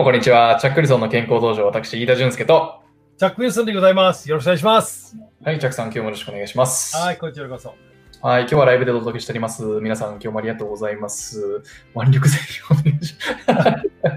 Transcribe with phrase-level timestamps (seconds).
[0.00, 0.56] もこんにちは。
[0.58, 2.80] チャックリソンの健康道場、私、飯田俊介と。
[3.18, 4.30] チャック・ウィルソンでございます。
[4.30, 5.14] よろしくお願いします。
[5.44, 6.96] はい、チャックさん、今日もよろしくお願いします。
[6.96, 7.74] はい、こちらこそ。
[8.22, 9.62] はい、今日はライブでお届けしております。
[9.62, 11.62] 皆さん、今日もありがとうございます。
[11.94, 12.40] 腕力専
[12.70, 13.14] 用お願いし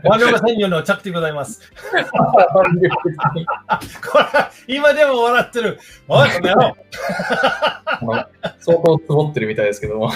[0.06, 1.70] ワンロー専用のチャックでございます。
[1.76, 2.90] これ、
[4.74, 5.80] 今でも笑ってる。
[6.08, 6.78] おい、この野郎。
[8.04, 8.08] 用
[8.60, 10.10] 相当積もってるみたいですけども。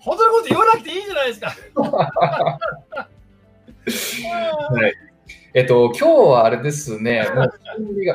[0.00, 1.54] 本当のこと言わなくていいじゃないですか。
[3.86, 4.94] はい。
[5.54, 7.24] えっと、今日はあれですね、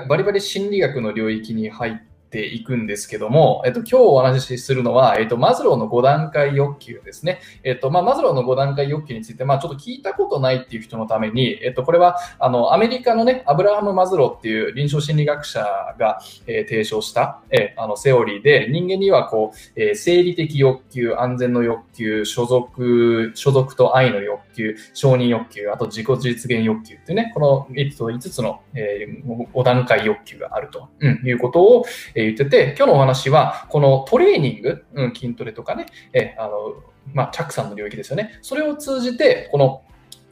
[0.07, 1.93] バリバリ心理学の領域に入っ
[2.29, 7.39] ていくんですけども、えっと、今日お話しするのは、えっと、マズローの5段階欲求ですね。
[7.63, 15.65] えっと、まあ、マズローの5段階欲求について、まあ、ちょっと聞いたことないっていう人のために、えっと、これは、あの、アメリカのね、アブラハム・マズローっていう臨床心理学者
[15.97, 31.85] が、えー提唱した、えーあの、セオリーで、人間にはこう、えー生理的欲求、安全の欲求、所属、所属と愛の欲求、承認欲求、あと自己実現欲求っていうね、この5つ5つの、え5段階欲求があると、うんいうことを、
[32.17, 38.39] えー言ってて、今日のお話は、このトレーニング、うん、筋トレとかね、えーあの、まあ、チャックさんの領域ですよね。
[38.41, 39.83] それを通じて、この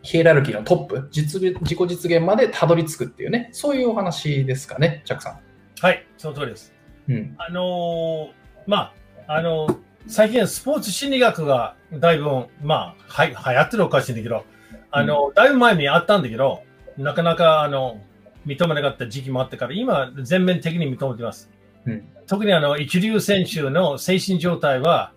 [0.01, 5.39] ヒエラルキーのトップ、実自己実現までたどり着くっていうね、そういうお話ですかね、チャックさん。
[5.79, 6.73] はい、その通りです。
[7.07, 7.35] うん。
[7.37, 8.29] あのー
[8.65, 8.93] ま
[9.27, 12.25] あ、あのー最近スポーツ心理学がだいぶ、
[12.61, 14.45] まあ、は流行ってるおかしいんだけど、
[14.91, 16.61] あの、だいぶ前にあったんだけど、
[16.95, 17.99] なかなか、あの、
[18.45, 21.49] 認めなかった時期もあったから、今、全面的に認めてます。
[21.85, 25.11] うん特にあの、一流選手の精神状態は、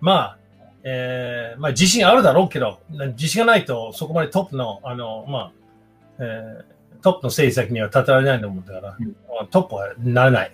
[0.00, 0.38] まあ、
[0.84, 2.80] えーまあ、自信あるだろうけど、
[3.16, 5.52] 自信がないと、そこまでトップの、あの、まあ、
[6.18, 6.64] えー
[7.02, 10.52] トップの成績には立てられないと思うんだから、うんまあトップはならない。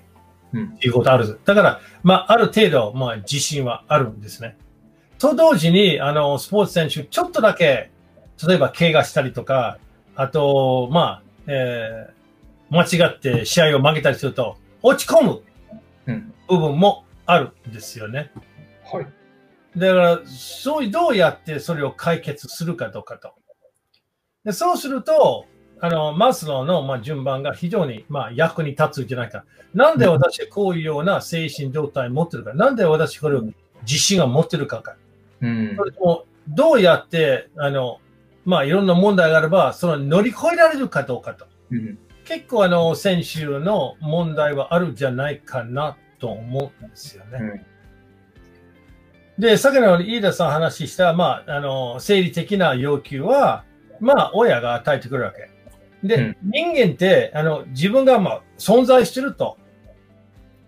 [0.53, 1.41] うんっていうことある。
[1.45, 4.57] だから、まあ、ある程度、まあ、自信はあるんですね。
[5.19, 7.91] と同時に、あの、スポーツ選手、ちょっとだけ、
[8.47, 9.79] 例えば怪我したりとか、
[10.15, 12.17] あと、まあ、えー
[12.69, 15.41] 間違って試合を負けたりすると、落ち込むうん。
[16.49, 18.31] 部分もあるんですよね。
[18.85, 19.07] はい。
[19.77, 23.35] だから、そういう、どうやってそれを解決するかどうかと。
[24.45, 25.47] でそうすると、
[25.81, 29.45] あの、マスローの、まあ、順番が非常に、まあ、役に立つんじゃないか。
[29.75, 32.55] なんで私はこういうような精神状態を持ってるか。
[32.55, 33.43] なんで私これを
[33.83, 34.97] 自信を持ってるかか。
[35.43, 35.85] うんそ。
[35.85, 37.99] れともどうやって、あの、
[38.45, 41.47] まあ、いろんな問題があれば、その乗り越えられるかどうかと。
[41.71, 41.99] うん。
[42.27, 47.39] 結構、あの、選手の問題はあるんじゃないかなと思うんですよね。
[47.41, 47.67] うん
[49.39, 53.65] で、先ほど飯田さん話した、まあ、あの、生理的な要求は、
[54.01, 55.51] まあ、親が与えてくるわけ。
[56.07, 59.59] で、うん人間って、あの、自分が、まあ、存在してると。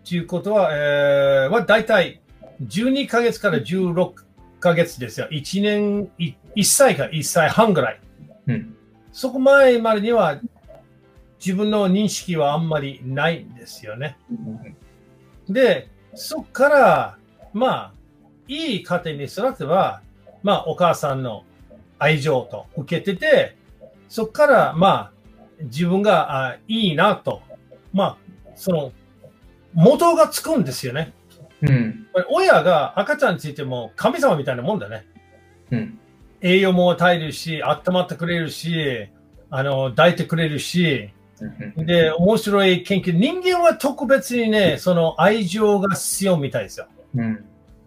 [0.07, 2.21] ということは、えー、は、だいたい
[2.63, 4.13] 12ヶ月から16
[4.61, 5.29] ヶ月ですよ。
[5.31, 8.01] 1年、い1歳か1歳半ぐらい。
[8.49, 8.77] うん。
[9.13, 10.41] そこ前までには、
[11.45, 14.17] 自分の認識はあんまりないんですよね。
[15.49, 17.19] で、そこから、
[17.53, 17.93] まあ、
[18.49, 20.03] いい家庭に育てば、
[20.43, 21.45] まあ、お母さんの
[21.99, 23.57] 愛情と受けてて、
[24.09, 25.13] そこから、まあ、
[25.63, 27.43] 自分があいいなと、
[27.93, 28.17] まあ、
[28.55, 28.93] その、
[29.75, 31.13] 元がつくんですよね。
[31.63, 32.07] うん。
[32.31, 35.07] 親が赤ちゃんについても神様みたいなもんだね。
[35.71, 35.99] うん。
[36.41, 39.09] 栄養も与えるし、温まってくれるし、
[39.51, 41.18] あの、抱いてくれるし、うん。
[41.77, 43.13] で、面白い研究。
[43.13, 46.87] 人間は特別にね、その愛情が必要みたいですよ。
[47.15, 47.45] うん。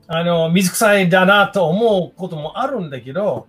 [0.07, 3.47] あの、水臭いだなと思うこともあるんだけど、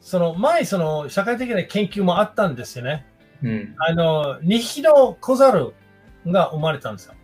[0.00, 3.06] その前、その社会的な研究もあったんですよね。
[3.42, 3.74] うん。
[3.78, 5.74] あの、2匹の小猿
[6.26, 7.14] が生まれたんですよ。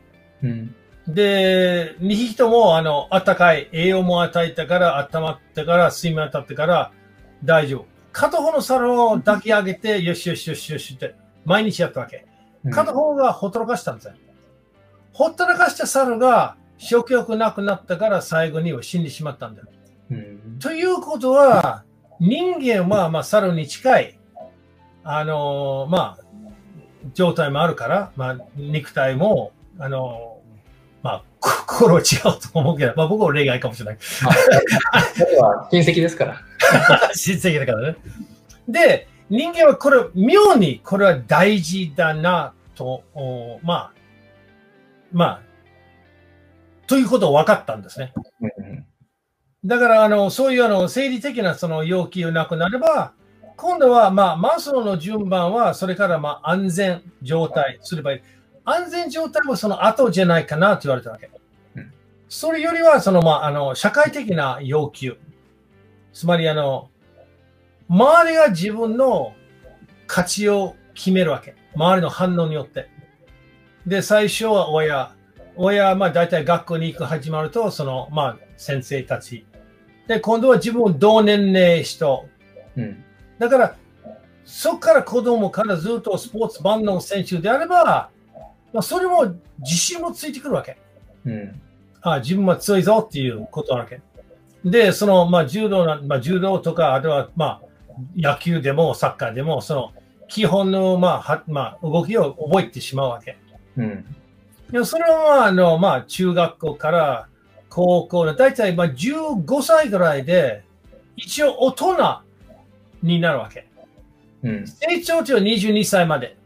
[0.43, 0.75] うん。
[1.07, 6.93] で、2匹とも、あの、暖かい栄養も与えたから、温まってから、睡眠当たってから、
[7.45, 7.87] 大丈夫。
[8.13, 11.15] 片方の猿を抱き上げて、よしよしよしよしって、
[11.45, 12.27] 毎日やったわけ。
[12.71, 14.15] 片方がほったらかしたんですよ。
[15.13, 19.69] ほったらかした猿が食欲なくなったから最後には死んでしまったんだよ。
[20.11, 20.59] うん。
[20.59, 21.85] ということは、
[22.21, 24.19] 人間はまあ猿に近い、
[25.05, 26.25] あのーまあ、
[27.15, 33.99] 状態もあるから、まあ、肉体も、あのーまあ、心は違うと思うけど、まあ僕は例外かもしれない。
[35.71, 36.41] 親戚ですから。
[37.15, 37.97] 親戚だからね。
[38.69, 43.93] で、人間はこれ、妙にこれは大事だなと、おまあ、
[45.13, 45.43] まあ、
[46.89, 48.13] ということを分かったんですね。
[48.41, 48.87] うん。
[49.65, 53.13] だから、あの、そういうあの、生理的なその要求なくなれば、
[53.57, 58.21] 今度は、まあ、マスローの順番は、それから、まあ、安全状態すればいい。
[58.65, 61.31] 安全状態はその後じゃないかなと言われたわけ
[61.77, 61.93] うん。
[62.29, 65.17] それよりは、その、まあ、あの、社会的な要求。
[66.13, 66.89] つまり、あの、
[67.91, 69.35] 周りが自分の
[70.07, 71.57] 価値を決めるわけ。
[71.75, 72.89] 周りの反応によって。
[73.85, 75.17] で、最初は親。
[75.57, 79.45] 親はまあ大体学校に行く始まると、そのまあ先生たち。
[80.07, 82.29] で、今度は自分同年齢人。
[82.77, 83.05] うん。
[83.41, 83.77] だから、
[84.45, 88.11] そこから子供からずっとスポーツ万能選手であれば、
[88.73, 90.79] まあ、それも自信もついてくるわけ。
[91.25, 91.61] うん。
[92.03, 94.01] あ自分は強いぞっていうことなわけ。
[94.65, 97.70] で、その、まあ、柔道な、まあ、柔道とか、あとは、まあ、
[98.17, 99.93] 野球でもサッカーでも、その、
[100.29, 103.37] 基本の、まあ、はまあ、動きを覚えてしまうわけ。
[103.77, 104.05] うん。
[104.71, 107.29] でもそれは、あの、まあ、中学校から
[107.69, 110.63] 高校の、だいたい、まあ、15歳ぐらいで、
[111.17, 112.23] 一応大人
[113.03, 113.67] になるわけ。
[114.43, 114.67] うん。
[114.67, 116.37] 成長値は22歳まで。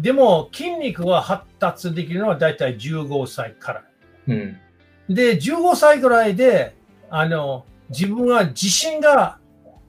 [0.00, 3.84] でも、筋肉は発達できるのはだいたい15歳から。
[4.28, 4.56] うん。
[5.08, 6.74] で、15歳ぐらいで、
[7.10, 9.38] あの、自分は自信が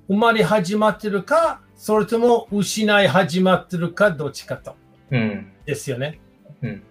[0.07, 4.75] 生まれ始まってるか、それとも失い始まってるか、どっちかと。
[5.12, 5.52] うん。
[5.66, 6.19] ですよね。
[6.62, 6.84] うん。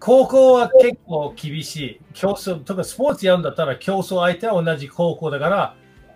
[0.00, 2.00] 高校は結構厳しい。
[2.14, 5.74] 競争、とかスポーツやるんだったら競争相手は同じ高校だから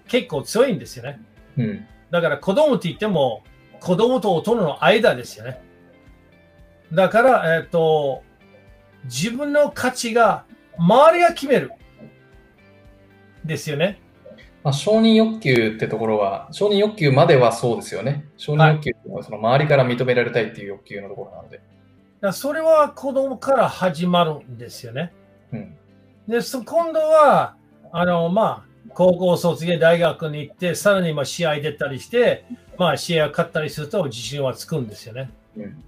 [0.09, 1.21] 結構強いんですよね。
[1.57, 1.87] うん。
[2.11, 3.43] だから子供って言っても
[3.81, 5.61] 子供と大人の間ですよね。
[6.93, 8.23] だから、えっ、と、
[9.05, 10.45] 自分の価値が
[10.77, 11.73] 周りが決める。
[13.45, 14.01] ですよね。
[14.65, 18.27] まあ、承認欲求ってところは、承認欲求まではそうですよね。
[18.37, 21.61] 承認欲求っていうのはその周りから認められたいっていう欲求のところなので。
[22.21, 25.13] だそれは子供から始まるんですよね。
[25.53, 25.77] うん。
[26.29, 27.57] で、そ今度は、
[27.91, 32.45] あの、まあ、高校卒業、大学に行って、さらにまあ試合出たりして、
[32.79, 35.31] まあ、試合を勝ったりすると自信はつくんですよね。
[35.57, 35.85] うん。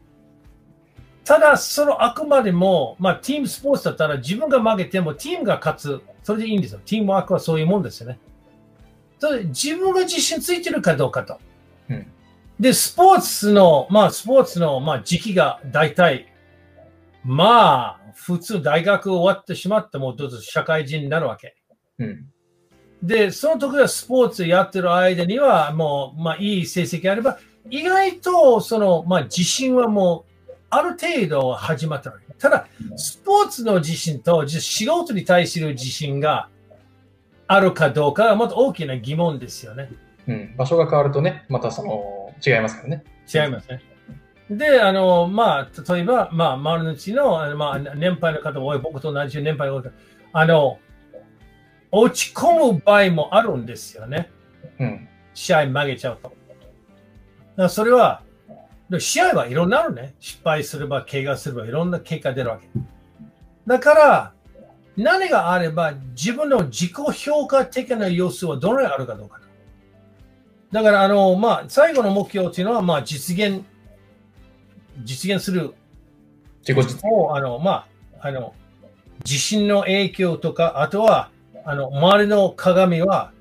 [1.25, 6.03] ただ、そのあくまでも、まあ、チームスポーツだったら自分が負けてもチームが勝つ。
[6.23, 6.81] それでいいんですよ。
[6.85, 8.19] チームワークはそういうもんですよね。
[9.45, 11.39] 自分が自信ついてるかどうかと。
[11.89, 12.07] うん。
[12.59, 16.33] で、スポーツの、まあ、スポーツの、まあ、時期が大体、
[17.25, 21.57] まあ、普通大学終わってしまっても、どうぞ社会人になるわけ。
[21.99, 22.27] うん。
[23.03, 27.39] で、その時はスポーツやってる間には、もう、まあ、いい成績あれば、
[27.71, 32.33] 意外と、その、まあ、自信はもう、ある程度始まったわけ。
[32.35, 32.67] ただ、
[32.97, 36.49] スポーツの自信と、仕事に対する自信が
[37.55, 39.91] あるかどうかは、もっと大きな疑問ですよね。
[40.27, 40.55] うん。
[40.57, 43.05] 場所が変わるとね、またその、違いますからね。
[43.33, 43.81] 違いますね。
[44.51, 49.91] で、あの、まあ、例えば、まあ、丸の内の、まあ、年配の方多い、僕と同じ年配の方、
[50.33, 50.79] あの、
[51.91, 54.31] 落ち込む場合もあるんですよね。
[54.81, 55.09] うん。
[55.33, 56.29] 試合曲げちゃうと。
[56.29, 56.35] だか
[57.57, 58.23] らそれは、
[58.91, 60.15] で試合はいろんなのね。
[60.19, 62.69] 失敗すれば、怪我すれば、いろんな結果出るわけ。
[63.67, 64.34] だから、
[64.97, 69.41] 何があれば、自分の自己評価的な要素はどのぐらいあるかどうか。
[70.73, 73.63] だから、あの、まあ、最後の目標っていうのは、まあ、実現、
[75.05, 75.75] 実現する
[76.67, 77.87] 自己実を、あの、ま
[78.21, 78.55] あ、あの、
[79.23, 81.31] 地震の影響とか、あとは、
[81.65, 83.33] あの、周りの鏡は、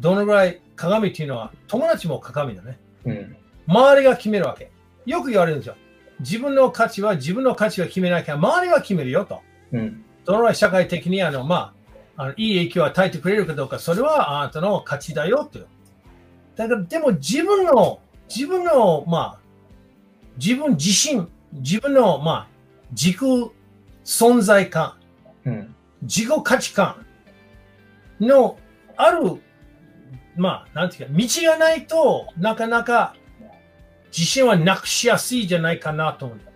[0.00, 2.78] どのぐらい、鏡っていうのは、友達も鏡だね。
[3.04, 3.36] うん。
[3.66, 4.70] 周りが決めるわけ。
[5.06, 5.76] よく言われるんですよ。
[6.20, 9.40] 自分の価値は自分の価値が決めなきゃ、周りが決めるよと。
[9.72, 10.04] うん。
[10.26, 11.72] どのぐらい社会的に、あの、ま
[12.16, 15.66] あ、あのいい影響を与えてくれるかどうか、それはあなたの価値だよという。
[16.56, 19.38] だから、でも自分の、自分の、まあ、
[20.36, 22.48] 自分自身、自分の、まあ、
[22.90, 23.18] 自己
[24.04, 24.94] 存在感、
[25.44, 25.74] うん。
[26.02, 27.06] 自己価値観
[28.20, 28.58] の
[28.96, 29.40] ある、
[30.36, 33.14] まあ、なんていうか、道がないとなかなか
[34.08, 36.38] 自信はなくしやすいじゃないかなと思う。
[36.38, 36.46] うん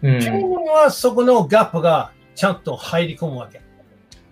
[0.00, 3.60] 自分はそこのガップがちゃんと入り込むわけ。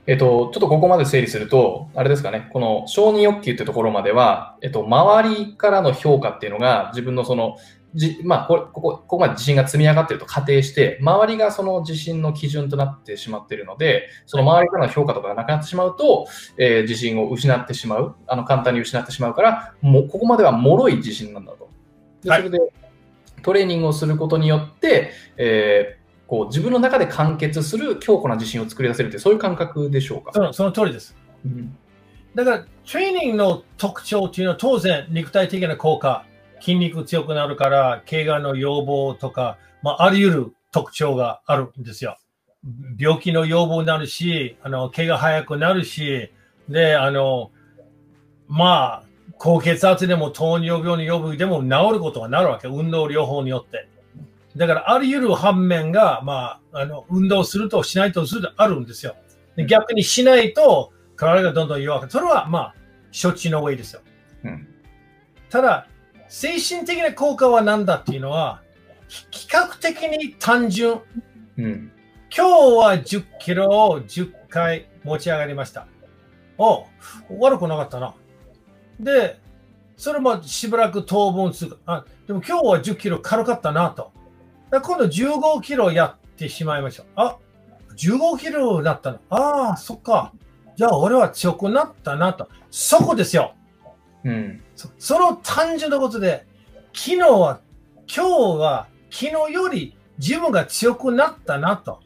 [0.06, 7.56] えっと、ちょっとここまで整理すると、あれですかね、この承認欲求っていうところまでは、えっと、周りからの評価っていうのが、自分のその、
[7.94, 21.68] じまあこれここ、ここまで自信が積み上がっていると仮定して、周りがその自信の基準となってしまっているので、その周りからの評価とかがなくなってしまうと、えー自信を失ってしまう、あの簡単に失ってしまうから、もうここまでは脆い自信なんだと。
[22.22, 22.72] ではいそれで、
[23.42, 25.95] トレーニングをすることによって、えー
[26.26, 30.32] こう自分の中で完結する強固な自信を作り出せるって、そういう感覚でしょうか？
[30.34, 31.16] そのその通りです。
[31.44, 31.76] うん
[32.34, 36.26] だから、トレーニングの特徴っていうのは当然肉体的な効果、
[36.60, 42.18] 筋肉強くなるから、怪我の予防とか、まあ、あり得る特徴があるんですよ。
[42.98, 46.30] 病気の予防になるし、あの、怪我早くなるし、
[46.68, 47.52] で、あの、
[48.48, 49.02] まあ、
[49.38, 52.68] 高血圧でも糖尿病の予防でも治ることがなるわけ。
[52.68, 53.88] 運動療法によって。
[54.56, 59.14] だから、あり得る反面が、まあ、あの、運動するとしないとするとあるんですよ。
[59.56, 62.74] で逆にしないと、体がどんどん弱く、それはまあ、
[63.10, 64.00] 処置の上ですよ。
[64.44, 64.68] うん
[65.48, 65.86] ただ、
[66.28, 68.62] 精神的な効果は何だっていうのは、
[69.30, 71.00] 比較的に単純。
[71.56, 71.92] うん。
[72.36, 75.86] 今日は10キロを10回持ち上がりました。
[76.58, 76.86] お
[77.38, 78.14] 悪くなかったな。
[78.98, 79.38] で、
[79.96, 81.78] それもしばらく当分する。
[81.86, 84.12] あ、でも今日は10キロ軽かったなと。
[84.70, 87.06] 今度15キロやってしまいましょう。
[87.16, 87.38] あ、
[87.96, 89.18] 15キロだったの。
[89.30, 90.32] ああ、そっか。
[90.76, 92.48] じゃあ俺は強くなったなと。
[92.70, 93.54] そこですよ。
[94.24, 94.62] うん。
[94.74, 96.46] そその単純なことで、
[96.92, 97.60] 昨日は、
[98.14, 102.00] 今日は昨日より自分が強くなったなと。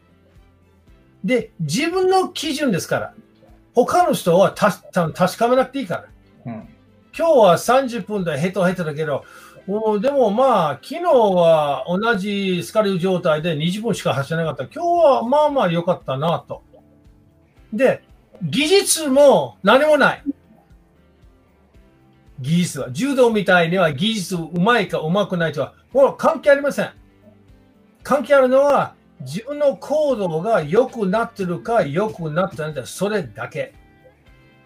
[1.24, 3.14] で、自分の基準ですから。
[3.72, 5.96] 他の人はた多分確かめなくていいか
[6.44, 6.52] ら。
[6.52, 6.68] うん。
[7.16, 9.24] 今日は30分でヘトヘトだけど、
[9.66, 14.64] もうでもまあ、昨日は同じスカリュー状態で20分しか走らなかった。
[14.64, 16.62] 今日はまあまあ良かったなと。
[17.72, 18.02] で、
[18.42, 20.24] 技術も何もない。
[22.40, 22.90] 技術は。
[22.90, 26.90] 柔道みたいには技術うまいかうまくないとは、もう関係ありません。
[28.02, 33.74] 関係あるのは、自分の行動が良くなってるか良くなってないか、それだけ。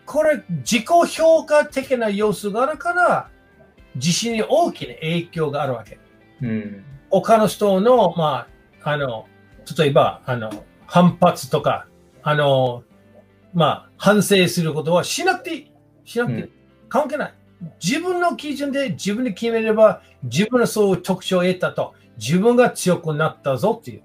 [0.06, 3.30] これ、自己評価的な要素があるから、
[3.96, 5.98] 自信に大きな影響があるわけ。
[6.42, 6.84] うん。
[7.10, 8.46] 他の人の、ま
[8.82, 9.26] あ、あの、
[9.78, 10.50] 例えば、あの、
[10.86, 11.86] 反発とか、
[12.22, 12.82] あの、
[13.52, 15.72] まあ、反省することはしなくていい。
[16.04, 16.44] しなくていい。
[16.44, 16.50] うん
[16.94, 17.34] 関係ない。
[17.82, 24.02] 自分の基準で自分で決めれば、自分のそういう特徴を得たと、自分が強くなったぞっていう。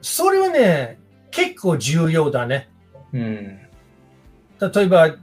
[0.00, 0.98] それはね、
[1.30, 2.70] 結構重要だね。
[3.12, 3.58] うん。
[4.60, 5.16] 例えば、例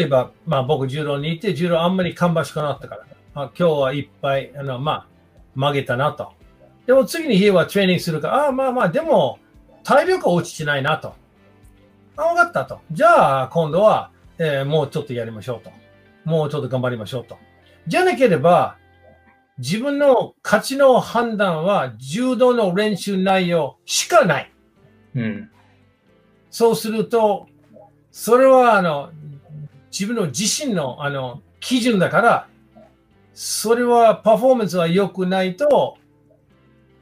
[0.00, 5.06] えば、まあ僕柔道にいて、柔道あんまり芳しくなったから、あ今日はいっぱい、あの、まあ、
[5.54, 6.32] 曲げたなと。
[6.86, 9.38] でも次の日はトレーニングするから、ああ、まあまあ、でも、
[9.84, 11.14] 体力は落ちてないなと。
[12.16, 12.80] あ、わかったと。
[12.90, 15.70] じゃあ、今度は、えーもうちょっとやりましょうと。
[16.24, 17.38] もうちょっと頑張りましょうと。
[17.86, 18.76] じゃなければ、
[19.58, 24.52] 自分の価値の判断は柔道の練習内容しかない。
[25.14, 25.50] うん。
[26.50, 27.48] そうすると、
[28.20, 29.12] それはあの
[29.92, 32.48] 自分の自身のあの基準だから、
[33.32, 35.96] それはパフォーマンスは良くないと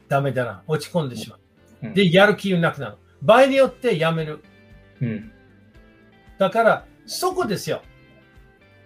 [0.09, 0.63] ダメだな。
[0.67, 1.39] 落ち込んでしま
[1.83, 1.95] う。
[1.95, 2.97] で、やる気がなくなる。
[3.23, 4.45] 場合によってやめる。
[5.01, 5.33] うん。
[6.39, 7.81] だから、そこですよ。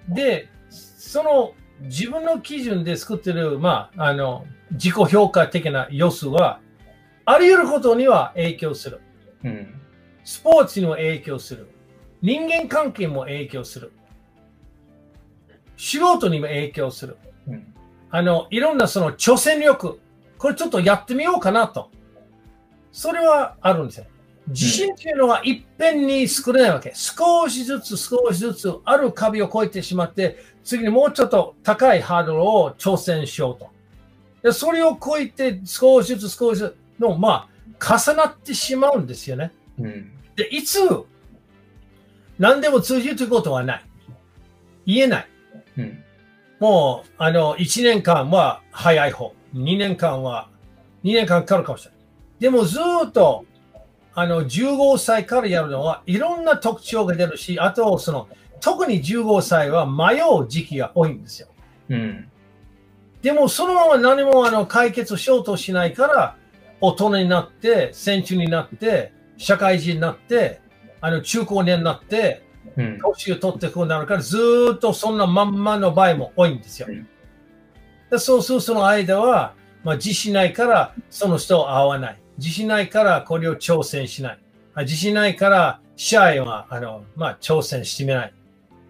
[0.08, 6.60] で、その自分の基準で作ってる、まあ、あの、自己評価的な要素は、
[7.24, 9.00] あり得ることには影響する。
[9.42, 9.80] うん。
[10.22, 11.66] スポーツにも影響する。
[12.22, 13.92] 人間関係も影響する。
[15.76, 17.16] 仕事にも影響する。
[17.48, 17.74] うん。
[18.10, 19.98] あの、いろんなその挑戦力。
[20.38, 21.90] これちょっとやってみようかなと。
[22.92, 24.06] それはあるんですよ。
[24.48, 26.92] 自信っていうのは一遍に作れないわけ。
[26.94, 33.70] 少しずつ少しずつある壁を越えてしまって、次にもうちょっと高いハードルを挑戦しようと。
[34.42, 37.48] でそれを越えて少しずつ少しずつの、ま
[37.78, 39.52] あ、重なってしまうんですよね。
[39.78, 40.12] うん。
[40.36, 40.80] で、いつ、
[42.40, 43.84] 何でも通じるということはない。
[44.86, 45.28] 言えない。
[45.76, 46.04] うん。
[46.58, 49.34] もう、あの、1年間は早い方。
[49.54, 50.48] 2年間は、
[51.04, 52.00] 2年間かかるかもしれない。
[52.40, 53.44] でもずーっと、
[54.14, 58.26] あの、15歳からやるのは、いろんな特徴が出るし、あと、その、
[58.60, 61.48] 特に15歳は迷う時期が多いんですよ。
[61.90, 62.28] うん。
[63.20, 66.36] でも、そのまま何もあの解決しようとしないから、
[66.80, 70.62] 大人になって、選手になって、社会人になって、
[71.00, 72.42] あの中高年になって、
[72.76, 72.98] うん。
[72.98, 77.08] 年を取ってこうなるから、ずーっとそんなまんまの場合も多いんですようん。
[78.10, 82.20] でそうするとその間は、まあ、自信ないからその人を会わない。
[82.38, 84.38] 自信ないからこれを挑戦しない。
[84.74, 88.34] あ自信ないから試合はあの、まあ、挑戦してみない。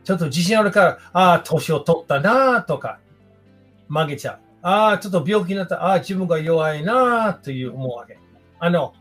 [0.04, 2.98] ちょっと自信あるから、ああ、年を取ったなとか、
[3.88, 4.38] 曲げちゃう。
[4.62, 5.84] ああ、ちょっと病気になった。
[5.84, 8.18] ああ、自分が弱いなという思うわけ。
[8.58, 8.94] あの、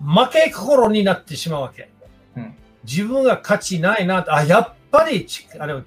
[0.00, 1.90] 負け心になってしまうわけ。
[2.36, 5.82] うん自分が価値ないなと、あ、やっぱりちあの、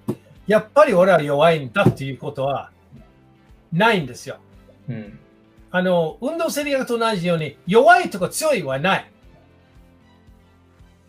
[0.47, 2.71] やっぱり俺は弱いんだっていうことは
[3.71, 4.37] ないんですよ。
[4.89, 5.19] うん。
[5.69, 9.11] あの、運動生理学と同じように、弱いとか強いはない。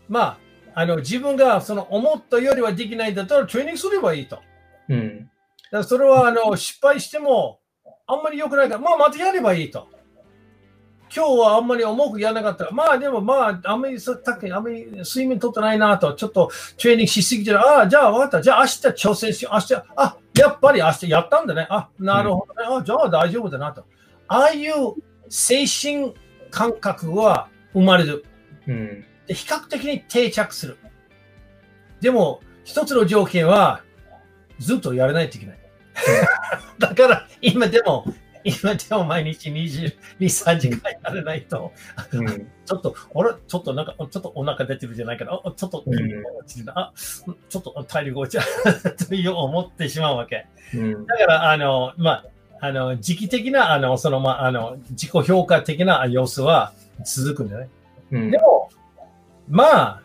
[0.07, 0.37] ま
[0.75, 4.35] あ、あの、自分がその思ったよりはできないんだったらトレーニングすればいいと。
[4.35, 4.45] だか
[4.89, 5.31] うん。
[5.71, 7.59] らそれは、あの、失敗しても、
[8.05, 9.87] あんまり良くないから、まあ、またやればいいと。
[11.15, 17.59] 今日はあんまり重くやらなかったら、まあでもまあ、あんまりさっきあんまり睡眠取ってないなと、ちょっとトレーニングしすぎてる。
[17.59, 18.41] ああ、じゃあ分かった。
[18.41, 19.55] じゃあ明日挑戦しよう。
[19.55, 21.67] 明日、あ、やっぱり明日やったんだね。
[21.69, 22.77] あ、なるほどね。
[22.79, 23.85] あ、じゃあ大丈夫だなと。
[24.27, 24.93] ああいう
[25.29, 26.13] 精神
[26.51, 28.23] 感覚は生まれる。
[28.67, 29.05] うん。
[29.25, 30.77] で比較的に定着する。
[32.01, 33.81] でも、一つの条件は、
[34.59, 35.59] ずっとやらないといけない。
[36.77, 38.05] だから今でも、
[38.43, 41.71] 今でも毎日22、3時間やらないと、
[42.11, 42.27] うん。
[42.65, 46.93] ちょっと、俺、ちょっとなんか、ちょっとお腹出てるじゃないけど、あちょっと筋肉が落ちるな、あ、
[47.49, 50.45] ちょっと体力落ちる という思ってしまうわけ。
[50.73, 51.05] うん。
[51.05, 52.25] だから、あの、まあ、
[52.61, 57.69] あの、時期的な、あの、その、まあ、あの、自己評価的な様子は続くんだよね。
[58.11, 58.31] うん。
[58.31, 58.69] でも、
[59.49, 60.01] まあ、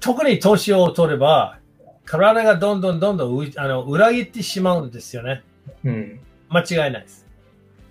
[0.00, 1.58] 特に年を取れば、
[2.04, 5.42] 体がどんどんどんどんうあの裏切ってしまうんですよね。
[5.84, 6.20] うん
[6.52, 7.26] 間違いないです。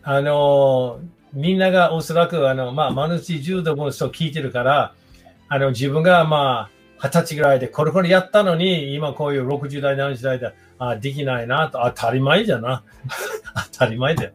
[0.04, 1.00] あの、
[1.34, 4.94] みんながおそらく、あの、まあ、マルチ重度の人聞いてるから、
[5.48, 12.84] あの、自分が、まあ、二十歳ぐらいでこれこれやったのに、今こういう60代、70代で、あ、できないなと、当たり前じゃな。
[13.74, 14.32] 当たり前だよ。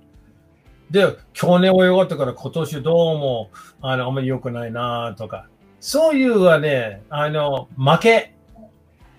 [0.90, 5.48] で、去年は良かったから今年どうも、あの、あんまり良くないなとか。
[5.80, 8.34] そういうはね、あの、負け。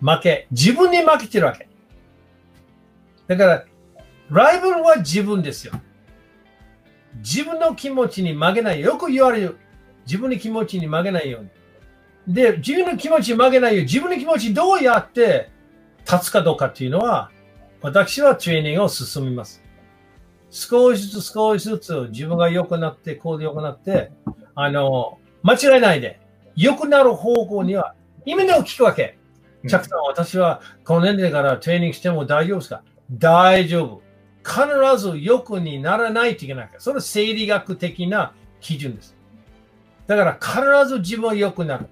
[0.01, 0.47] 負け。
[0.51, 1.67] 自分に負けてるわけ。
[3.27, 3.65] だから、
[4.29, 5.73] ライバルは自分ですよ。
[7.17, 8.81] 自分の気持ちに負けない。
[8.81, 9.57] よく言われる。
[10.05, 12.33] 自分の気持ちに負けないように。
[12.33, 15.49] で、自分の気持ちに負けないように、自分の気持ちどうやって
[16.09, 17.31] 立つかどうかっていうのは、
[17.81, 19.63] 私はトレーニングを進みます。
[20.49, 24.11] 少しずつ少しずつ自分が良くなって、こうで良くなって、
[24.55, 26.19] あの、間違いないで、
[26.55, 29.17] 良くなる方向には、今でも聞くわけ。
[29.67, 32.83] チャックさん、私はこの年齢からトレーニングしても大丈夫ですか？
[33.11, 34.01] 大丈夫。
[34.47, 36.79] 必ず良くにならないといけないから。
[36.79, 39.17] それは生理学的な基準です。
[40.07, 41.87] だから必ず自分は良くなる。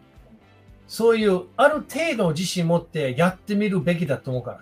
[0.88, 4.62] そういうある程度の自信持ってやってみるべきだと思うから。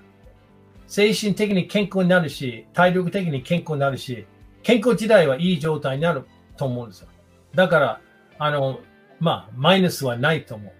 [0.87, 4.25] 精神的に健康になるし、体力的に健康になるし、
[4.63, 6.23] 健康時代はいい状態になる
[6.57, 7.07] と思うんですよ。
[7.53, 8.01] だから、
[8.39, 8.79] あの、
[9.19, 10.73] まあ、マイナスはないと思う。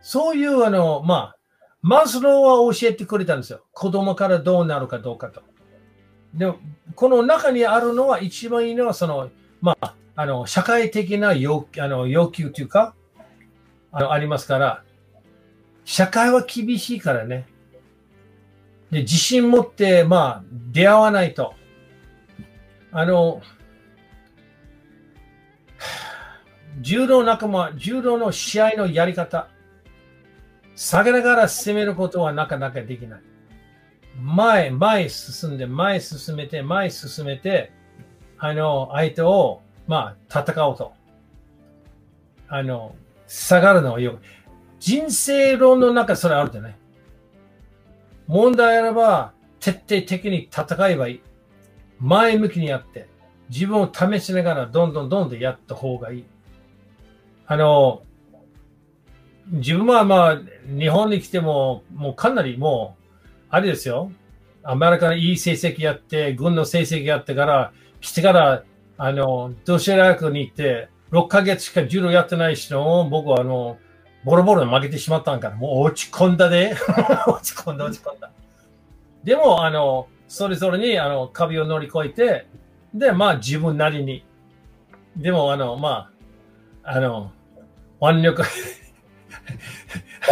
[0.00, 1.36] そういう、あの、まあ、
[1.80, 3.64] マスローは教えてくれたんですよ。
[3.72, 5.42] 子供からどうなるかどうかと。
[6.34, 6.52] で、
[6.94, 12.94] この中にあるのは一番いいのは、その、まあ、あの、社会的な要あの要求というか、
[13.92, 14.84] あの、ありますから、
[15.84, 17.46] 社会は厳しいからね。
[18.90, 21.54] で、自信持って、まあ、出会わないと。
[22.90, 23.42] あの、
[26.80, 29.48] 柔道仲間、柔道の試合のやり方、
[30.74, 33.20] 下げながら攻めることはなかなかできない。
[34.18, 37.72] 前、前進んで、前進めて、前進めて、
[38.38, 40.92] あの、相手を、まあ、戦おうと。
[42.48, 42.94] あの、
[43.26, 44.20] 下がるのはよく。
[44.80, 46.76] 人生論の中、それあるじゃない。
[48.26, 51.20] 問題あれば、徹底的に戦えばいい。
[52.00, 53.08] 前向きにやって、
[53.48, 56.24] 自分を試しながら、どんどんどんどんやった方がいい。
[57.46, 58.02] あの、
[59.50, 62.97] 自分はまあ、日本に来ても、もうかなりもう、
[63.50, 64.10] あれですよ。
[64.62, 68.64] アメリカのいい成績やって、軍の成績やってから、来てから、
[68.98, 73.78] あの、どちら学に行って、6ヶ月しか柔道やってない人を、僕はあの、
[74.24, 76.74] ボロボロに負けてしまったんから、もう落ち込んだで。
[77.26, 78.30] 落ち込んだ、落ち込んだ。
[79.24, 82.46] でも、あの、それぞれに、あの、壁を乗り越えて、
[82.92, 84.24] で、まあ、自分なりに。
[85.16, 86.10] でも、あの、ま
[86.82, 87.32] あ、あの、
[88.02, 88.42] 腕力、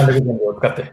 [0.08, 0.92] 腕力を使って。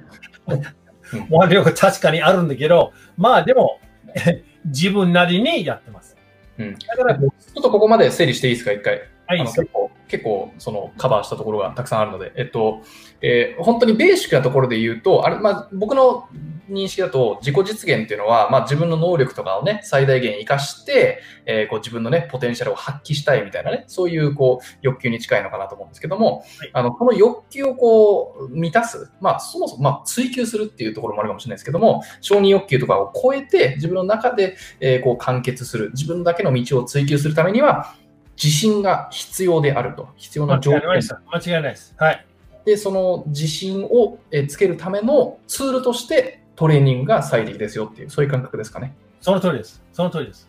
[1.30, 3.80] 腕力確かにあるんだけど、まあでも、
[4.66, 6.16] 自分なりにやってます。
[6.58, 6.78] うん。
[6.78, 9.02] だから、ちょっとここまで整理していいですか、一回。
[9.34, 9.42] はい。
[9.42, 12.82] あの結構、結構、その、カバーしたところがたくさんあるので、えっと、
[13.22, 16.28] えー本当にベーシックなところで言うと、あれ、まあ、僕の
[16.70, 26.70] 認識だと、自己実現っていうのは、まあ、自分の能力とかをね、最大限活かして、えーこう自分のね、ポテンシャルを発揮したいみたいなね、そういう、こう、欲求に近いのかなと思うんですけども、はい。
[26.74, 37.96] あの、この欲求をこう、満たす、まあ、そもそも、まあ、追求するっていうところもあるかもしれないですけども、承認欲求とかを超えて、自分の中で、えーこう、完結する、自分だけの道を追求するためには、
[38.42, 40.10] 自信が必要であると。
[40.16, 41.16] 必要間な条件違いないです。
[41.32, 41.96] 間違いないです。
[41.98, 42.26] はい。
[42.66, 48.96] で、その自信をえーつけるためのツールとしてトレーニングが最適ですよっていう、そういう感覚ですかね。
[49.22, 49.84] その通りです。
[49.92, 50.48] その通りです。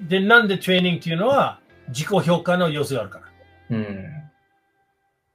[0.00, 3.20] で、なんでトレーニングっていうのは、自己評価の要素があるか
[3.70, 3.76] ら。
[3.76, 4.06] うん。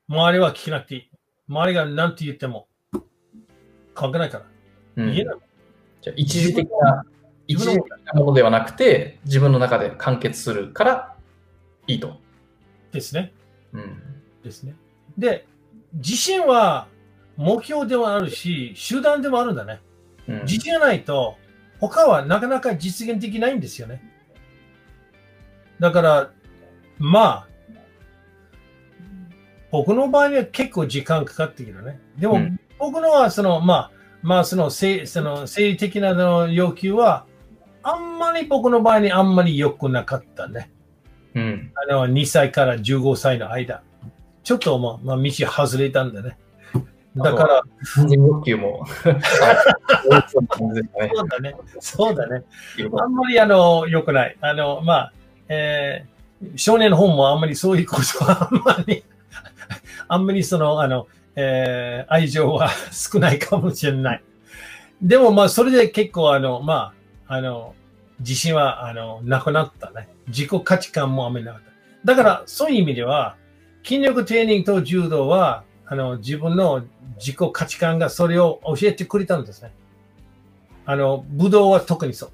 [0.08, 1.10] 周りは聞けなくていい。
[1.48, 2.68] 周りが何て言っても、
[3.94, 4.46] 関係ないから。
[4.98, 5.38] うん言えない。
[6.02, 7.06] じゃあ一時的な、
[7.48, 11.16] 一時的なものではなくて、自分の中で完結するから
[11.94, 12.20] いいと。
[12.92, 13.34] ですね。
[13.74, 14.02] うん。
[14.44, 14.76] ですね。
[15.18, 15.46] で、
[15.94, 16.88] 自信は
[17.36, 19.82] 目標でもあるし、集団でもあるんだね。
[20.28, 21.38] うん自信がないと、
[21.80, 24.04] 他はなかなか実現できないんですよね。
[25.80, 26.32] だから、
[27.00, 27.48] まあ、
[29.72, 32.00] 僕の場合は結構時間かかってきるね。
[32.18, 37.26] でも、うん僕のはその、ままあその生その生理的なの要求は、
[37.84, 40.72] あんまり僕の場合にあんまり良くなかったね。
[41.36, 41.72] うん。
[41.90, 43.82] あの2歳から15歳の間。
[44.44, 46.38] ちょっと、まあ、まあ、道外れたんだね。
[47.16, 47.64] だから、
[50.30, 50.42] そ
[51.24, 51.56] うだね。
[51.80, 52.44] そうだね。
[53.00, 54.38] あんまりあの良くない。
[54.42, 55.14] あの、まあ、
[55.50, 56.20] えー
[56.56, 59.04] 少年の本もあんまりそういうことはあんまり、
[60.08, 64.24] あんまりその、あの、えー愛情は少ないかもしれない。
[65.02, 66.94] でもまあ、それで結構あの、ま
[67.28, 67.76] あ、あの、
[68.20, 70.10] 自信はあの、なくなったね。
[70.28, 71.70] 自己価値観もあんまりなかった。
[72.06, 73.38] だから、そういう意味では、
[73.84, 76.84] 筋力トレーニングと柔道は、あの、自分の
[77.18, 79.74] 自己価値観がそれを教えてくれたんですね。
[80.86, 82.28] あの、武道は特にそ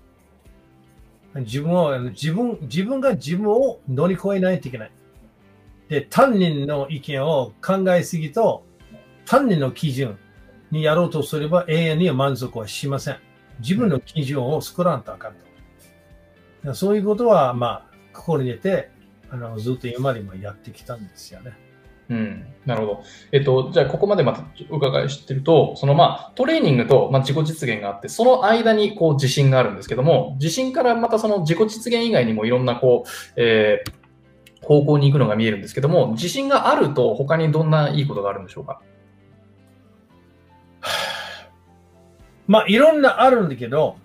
[1.35, 1.39] う。
[1.41, 4.91] 自分を、自分、自分が自分を乗り越えないといけない。
[5.89, 8.63] で、担任の意見を考えすぎと、
[9.25, 10.17] 担任の基準
[10.71, 13.17] にやろうとすれば永遠には満足はしません。
[13.59, 15.37] 自分の基準を作らんとあかんと。
[16.73, 18.89] そういうことは、まあ、心に入れて、
[19.29, 21.53] あの、ずっと今までもやってきたんですよね。
[22.07, 23.03] うん、なるほど。
[23.31, 34.05] えっと、じゃあ、ここまでまたお伺いしてると、そのまあ、トレーニングと、まあ、自己実現があって、その間にこう自信があるんですけども、自信からまたその自己実現以外にもいろんなこう、えー
[34.65, 38.81] 方向に行くのが見えるんですけども、自信があると他にどんないいことがあるんでしょうか？
[42.47, 43.97] まあ、いろんなあるんだけど、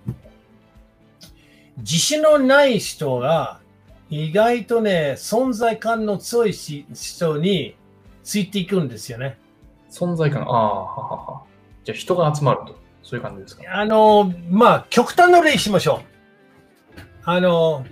[1.81, 3.61] 自信のない人が、
[4.09, 7.77] 意外とね、存在感の強いし人に
[8.25, 9.39] ついていくんですよね。
[9.91, 11.43] 存在感、ああ、ははは。
[11.85, 13.63] じゃあ人が集まると、そういう感じですか？
[13.73, 16.03] あの、まあ、極端な例しましょ
[16.97, 17.01] う。
[17.25, 17.85] あの、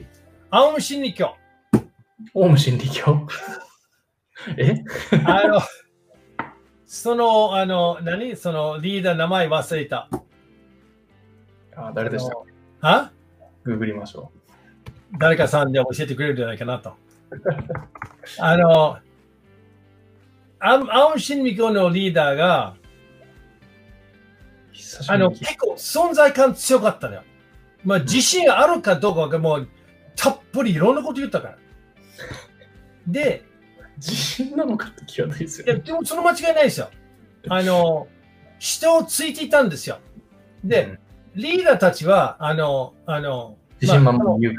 [0.51, 1.35] 青虫心理教。
[2.35, 3.27] オウム真理教
[4.57, 4.75] え？
[5.25, 5.61] あの、
[6.87, 8.35] その、あの、何？
[8.37, 10.09] そのリーダー名前忘れた。
[11.77, 12.37] あ誰でした？
[12.81, 13.13] あ？
[13.65, 14.31] グーグりましょ
[15.19, 16.95] 誰かさんで教えてくれるんじゃないかなと。
[18.39, 18.99] あの、
[20.61, 22.77] あ青虫心理教のリーダーが、
[25.09, 27.23] あの、結構存在感強かったのよ。
[27.85, 29.69] まあ、自信があるかどうかがもう、
[30.17, 31.59] たっぷりいろんなこと言ったから。
[33.07, 33.45] で、
[33.97, 35.85] 自信なのかって際どいですいや、よね。
[35.85, 36.91] でもその間違いないですよ。
[37.49, 38.09] あの、
[38.59, 39.99] 人をついていたんですよ。
[40.65, 40.99] で、うん
[41.39, 44.55] リーダーたちは、あの、あの、自信満々に言う。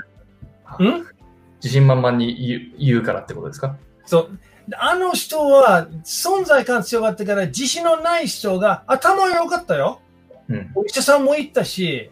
[0.63, 1.05] まあん？
[1.61, 3.75] 自信満々に言うからってことですか？
[4.05, 4.29] そう。
[4.77, 9.99] あの人は存在感強かったから、自信のない人が頭が良かったよ。
[10.47, 10.71] うん。
[10.73, 12.11] お医者さんも行ったし、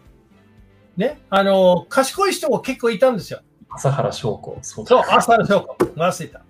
[0.96, 3.40] ね、あの、賢い人も結構いたんですよ。
[3.70, 4.58] 朝原翔子。
[4.60, 5.84] そうそう、朝原翔子。
[5.96, 6.42] 忘れた。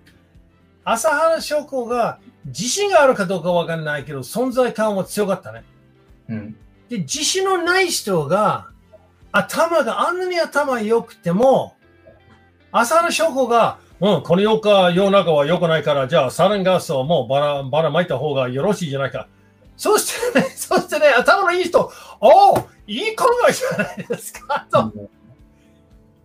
[0.83, 5.63] 朝原翔子が自信があるかどうかわかんないけど、存在感は強かったね。
[6.27, 6.57] うん。
[6.89, 8.67] で、自信のない人が、
[9.31, 11.75] 頭があんなに頭良くても、
[12.71, 19.27] 朝原翔子が、うん、この世か世の中は良くないから、じゃあサランガスをもうばらばらまいた方がよろしいじゃないか。
[19.77, 24.93] そしてね、 そしてね、頭のいい人、おお、いい考えじゃないですか、と。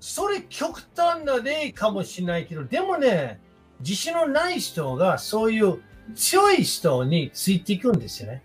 [0.00, 3.40] それ極端な例かもしれないけど、でもね、
[3.80, 5.82] 自信のない人がそういう
[6.14, 8.42] 強い人についていくんですよね。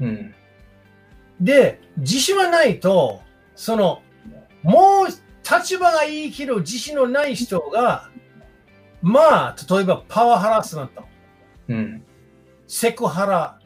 [0.00, 0.34] うん。
[1.40, 3.20] で、自信はないと、
[3.54, 4.02] その、
[4.62, 5.06] もう
[5.48, 8.10] 立場がいいけど自信のない人が、
[9.02, 11.04] まあ、例えばパワーハラスメント、
[11.68, 12.02] うん。
[12.66, 13.60] セクハラ、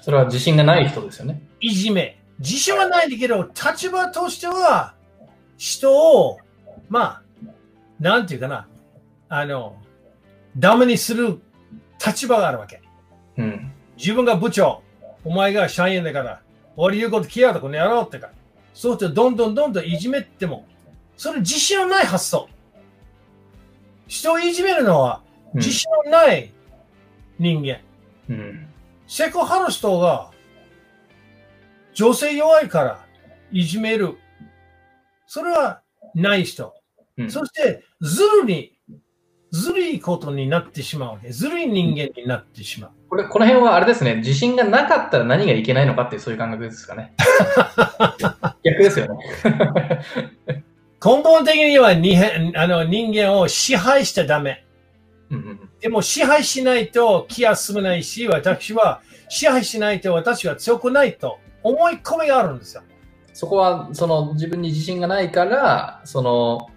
[0.00, 1.42] それは自信がない人ですよね。
[1.60, 2.18] いじめ。
[2.38, 4.94] 自信はないんだけど、立場としては、
[5.56, 6.38] 人を、
[6.88, 7.22] まあ、
[8.00, 8.66] なんていうかな、
[9.28, 9.76] あの、
[10.56, 11.40] ダメにする
[12.04, 12.82] 立場があるわけ。
[13.36, 13.72] うん。
[13.96, 14.82] 自分が部長、
[15.24, 16.42] お前が社員だから、
[16.76, 18.30] 俺言うこと聞けよとこの野郎ってか。
[18.74, 20.66] そうするとどんどんどんどんいじめっても、
[21.16, 22.48] それ自信のない発想。
[24.08, 25.22] 人をいじめるのは
[25.54, 26.52] うん自信のない
[27.38, 27.80] 人間。
[28.28, 28.66] うん。
[29.06, 30.30] セクハラ人が
[31.94, 33.06] 女性弱いから
[33.50, 34.16] いじめる。
[35.26, 35.82] それは
[36.14, 36.74] ない人。
[37.16, 38.78] うんそしてずるに、
[39.50, 41.30] ずるいことになってしまうわけ。
[41.30, 42.90] ずるい人間になってしまう。
[43.12, 47.12] これ、この辺はあれですね、自信がなかったら何がいけないのかっていうそういう感覚ですかね。
[48.64, 49.18] 逆ですよね。
[51.04, 52.16] 根本的にはに
[52.56, 54.64] あの人間を支配しちゃダメ。
[55.30, 62.82] うんうんでも支配しないと気が済まないし、私は支配しないと私は強くないと思い込みがあるんですよ。
[63.34, 66.70] そこは、その自分に自信がないから、その、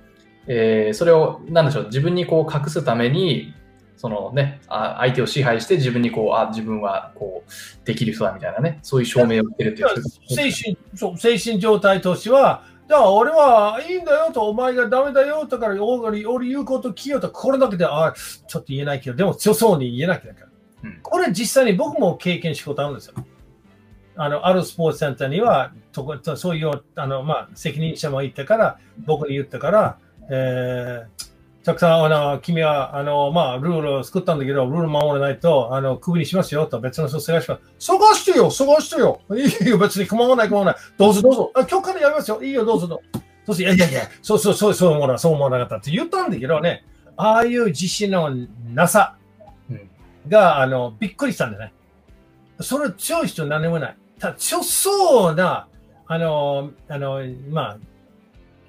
[0.48, 3.54] えーそれを、なんでしょう、自分にこう隠すために、
[3.98, 10.52] そのね、あ相手を支配して自分にこう、あ、自分はこう、できる人だみたいなね、そういう証明を受けるっていう。
[10.52, 18.14] 精神、そう、精神状態としては、じゃあ俺はいいんだよと、お前がダメだよとから、俺俺言うこと聞よと、これだけで、あ
[18.48, 20.50] ちょっと言えないけど、でも強そうに言えなきゃいけない。
[20.84, 23.16] うん、これ実際に僕も経験したことあるんですよ。
[24.18, 29.98] あの、あるスポーツセンターには、とそういう、あの、まあ、責任者もいたから、僕に言ったから、
[30.30, 31.35] えー、
[31.66, 37.88] たくさん、あの、君は、あの、まあ、ルールを作ったんだけど、ルール守らないと、あの、クビにしますよ、と別の人探します。
[37.88, 39.20] 探してよ、探してよ。
[39.32, 40.76] いいよ、別に構わない、構わない。
[40.96, 41.52] どうぞどうぞ。
[41.56, 42.44] あ今日からやりますよ。
[42.44, 43.22] いいよ、どうぞどうぞ。
[43.48, 46.86] そして、いやいやいや、そうそうそう、そう思わなそう思わなかったって言ったんだけどね、
[47.18, 48.30] ああいう自信の
[48.72, 49.16] なさ
[50.28, 51.74] が、あの、びっくりしたんだね。
[52.60, 53.98] それ強い人何もない。
[54.20, 55.68] ただ強そうな、
[56.06, 57.78] あの、あの、まあ、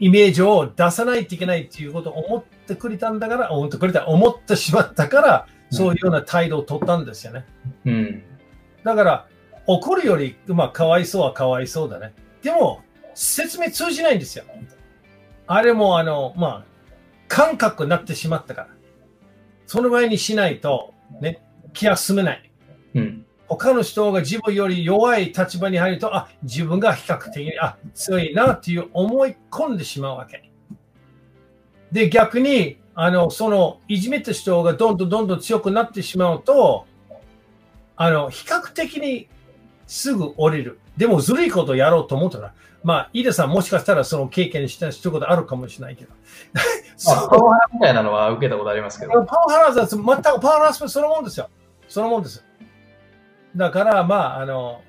[0.01, 7.45] イメージを出さないといけないっていうことを思ってくれたんだから、思ってくれた、思ってしまったから、そういうような態度を取ったんですよね。
[7.85, 8.23] うん。
[8.83, 9.27] だから、
[9.67, 12.15] 怒るより、まあ、かわいそうはかわいそうだね。
[12.43, 12.83] でも、
[13.15, 14.45] 説明通じないんですよ。
[15.47, 16.65] あれも、あの、まあ、
[17.29, 18.69] 感覚になってしまったから。
[19.67, 22.53] その前にしないと、ね、気が進めない。
[22.95, 23.27] うん。
[23.49, 30.51] 他の人が自分より弱い立場に入ると、あ、自分が比較的に、あ、強いなっていう思い込んでしまうわけ。
[31.97, 36.85] で、逆に、あの、その、いじめた人がどんどんどんどん強くなってしまうと、
[37.97, 39.29] あの、比較的に
[39.87, 40.79] すぐ降りる。
[40.99, 42.53] でも、ずるいことをやろうと思ったら、
[42.85, 46.13] まあ、飯田さんもしかしたらその経験した一言あるかもしれないけど。
[47.03, 49.13] パワハラみたいなのは受けたことありますけど。
[49.25, 51.49] パワハラは全くパワハラそのもんですよ。
[51.89, 52.45] そのもんです。
[53.57, 54.83] だから、まあ、あの、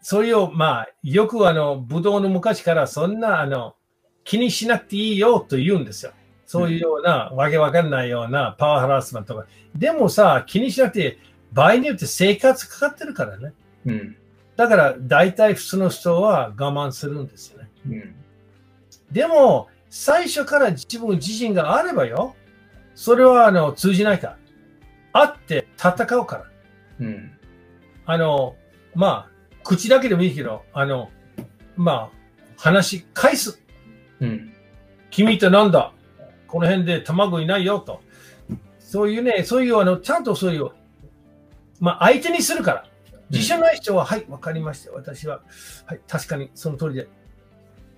[0.00, 3.76] それを、まあ、よくあの、武道の昔からそんな、あの、
[4.28, 6.12] 気にしなくていいよと言うんですよ。
[6.44, 9.46] そういうような、わけわかんないようなパワーハラスメントとか。
[9.74, 11.18] でもさ、気にしなくて、
[11.54, 13.54] 場合によって生活かかってるからね。
[13.86, 14.16] うん、
[14.54, 17.70] だから、大体普通の人は我慢するんですよね。
[17.88, 18.14] うん、
[19.10, 22.36] でも、最初から自分自身があればよ、
[22.94, 24.38] それはあの通じないから。
[25.14, 26.44] あって戦うから。
[27.00, 27.30] うん、
[28.04, 28.56] あの、
[28.94, 29.30] まあ、
[29.64, 31.08] 口だけでもいいけど、あの、
[31.78, 32.18] まあ、
[32.58, 33.62] 話返す。
[34.20, 34.52] うん、
[35.10, 35.92] 君ってなんだ？
[36.46, 38.00] この辺で卵いないよと。
[38.78, 40.70] そういうね、そういう、あの、ちゃんとそういう、
[41.78, 42.84] まあ、相手にするから。
[43.30, 44.92] 自信ない人は、うん、はい、わかりました。
[44.92, 45.42] 私は、
[45.84, 47.08] はい、確かにその通りで。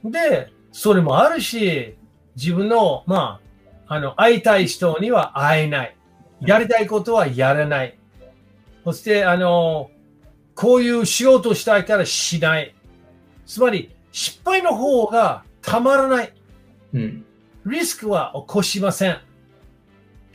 [0.04, 1.96] で、それもあるし、
[2.34, 3.40] 自分の、ま
[3.86, 5.96] あ、あの、会いたい人には会えない。
[6.40, 7.96] やりたいことはやらない。
[8.82, 9.90] そして、あの、
[10.56, 12.74] こういう仕事をしたいからしない。
[13.46, 16.32] つまり、失敗の方がたまらない。
[16.94, 17.24] うん、
[17.64, 19.20] リスクは起こしません。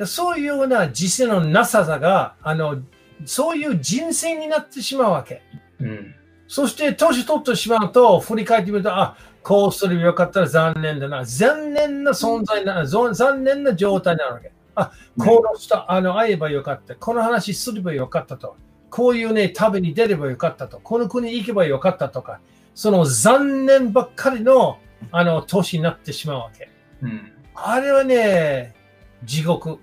[0.05, 2.81] そういうような実践のなささが、あの、
[3.25, 5.41] そういう人生になってしまうわけ。
[5.81, 6.15] うん、
[6.47, 11.25] そして、年取ってしまうと、振り返ってみると、あ、こうすればよかったら残念だな。
[11.25, 14.53] 残念な存在な、残念な状態になるわけ。
[14.75, 16.95] あ、この人、あの、会えばよかった。
[16.95, 18.55] この話すればよかったと。
[18.89, 20.79] こういうね、旅に出ればよかったと。
[20.79, 22.39] この国行けばよかったとか。
[22.73, 24.77] その残念ばっかりの、
[25.11, 26.69] あの、年になってしまうわけ。
[27.01, 28.75] うん、あれはね、
[29.23, 29.79] 地獄。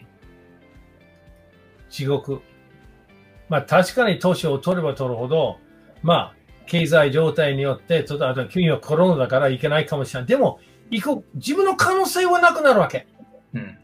[1.89, 2.41] 地獄。
[3.49, 5.59] まあ確かに年を取れば取るほど、
[6.03, 6.35] まあ、
[6.67, 10.29] 経済状態によって、ちょっとあと君はコロナだから行けないかもしれない。
[10.29, 10.59] でも、
[10.91, 13.07] 行く、自分の可能性はなくなるわけ。
[13.55, 13.79] うん、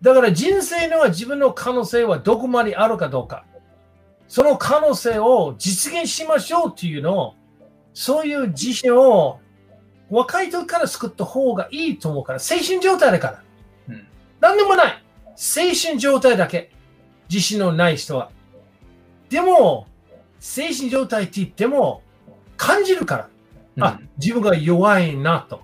[0.00, 3.44] だから人生には自分の可能性はどこまであるかどうか。
[4.26, 7.34] その可能性を実現しましょうっていうのを、
[7.92, 9.40] そういう自信を
[10.12, 13.42] 若い時から作った方がいいと思うから、精神状態だから。
[13.88, 14.06] うん、
[14.40, 15.04] 何でもない。
[15.36, 16.70] 精神状態だけ。
[17.30, 18.30] 自信のない人は。
[19.30, 19.86] でも、
[20.38, 22.02] 精神状態って言っても、
[22.58, 23.28] 感じるから。
[23.76, 25.62] うん、あ、自分が弱いなと。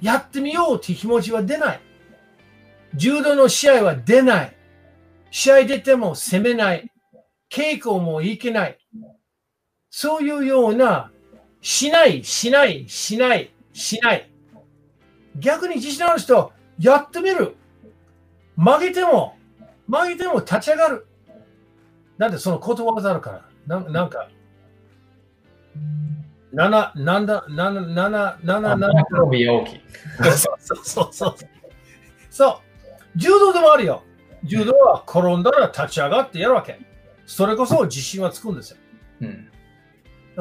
[0.00, 1.80] やってみようって気持ちは出ない。
[2.94, 4.56] 柔道の試合は出ない。
[5.30, 6.90] 試合出ても攻めない。
[7.50, 8.78] 稽古もいけない。
[9.90, 11.12] そういうような、
[11.60, 14.30] しない、しない、しない、しない。
[15.36, 17.56] 逆に自信ある人、やってみる。
[18.56, 19.36] 曲げても、
[19.86, 21.06] 曲げても立ち上がる。
[22.16, 23.48] なんでそのことわざあるから。
[23.66, 24.28] ななんか、
[26.52, 29.06] 七、なんだ、七、七、七、七。
[30.36, 31.34] そうそうそう。
[32.30, 33.18] そう。
[33.18, 34.02] 柔道でもあるよ。
[34.44, 36.78] 柔道は転んだら立ち上がってやるわけ。
[37.26, 38.76] それこそ自信はつくんですよ。
[39.20, 39.50] うん、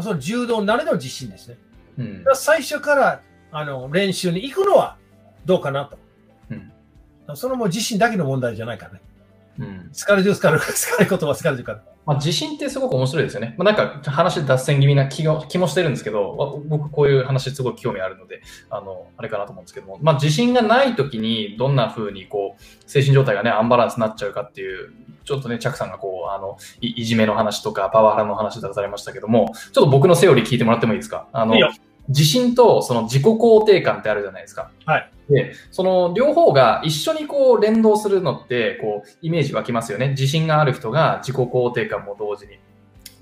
[0.01, 1.57] その柔道なりの自信ですね。
[1.97, 4.97] うん、最初からあの練習に行くのは
[5.45, 5.97] どうかなと。
[6.51, 9.01] うん、それも自信だけの問題じゃないからね。
[9.87, 9.91] うん。
[9.91, 11.83] 疲れる、疲れる、疲れることは疲れるから。
[12.05, 13.55] まあ、自信ってすごく面白いですよね。
[13.57, 24.93] まあ、なんか話脱線気味な気が気もしてるんですけど、わ僕こういう話すごい興味あるので、あの、あれかなと思うんですけども、まあ、自信がない時にどんな風にこう、精神状態がね、アンバランスになっちゃうかっていう、
[25.25, 31.27] ちょっとね、チャクさんがこう、あの、いいじめの話とかパワハラの話出されましたけども、ちょっと僕のセオリー聞いてもらってもいいですか？
[31.33, 31.69] あのいいよ、
[32.09, 34.71] 自信とその自己肯定感ってあるじゃないですか。
[34.85, 35.11] はい。
[35.29, 40.09] で、その両方が一緒にこう連動するのって、こう、イメージ湧きますよね。
[40.09, 42.59] 自信がある人が自己肯定感も同時に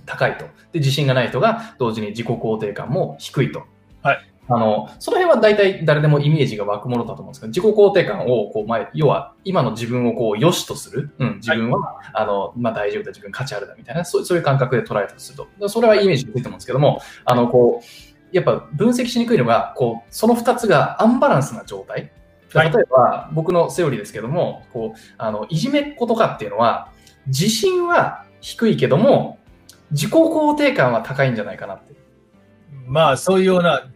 [0.06, 0.46] 高いと。
[0.72, 3.64] で、自信がない人が同時に自己肯定感も低いと。
[4.04, 4.32] はい。
[4.48, 11.10] あの、その辺は大体誰でもイメージが湧くものだと思うんですけど、自己肯定感を、こう、まあ、要は、今の自分をこう、良しとする。
[11.18, 15.68] うん、自分は、あの、まあ、大丈夫だ、自分価値あるだ、みたいな、そうそういう感覚で捉えたとすると。
[15.70, 22.12] それはイメージできると思うんですけども、あの、こう、やっぱ分析しにくいのが、こう、その2つがアンバランスな状態。
[22.54, 26.90] はい例えば、僕のセオリーですけども、こう、あの、いじめっ子とかっていうのは、
[27.28, 29.40] 自信は低いけども、
[29.92, 31.94] 自己肯定感は高いんじゃないかなって。
[32.88, 33.90] まあ、そういうような、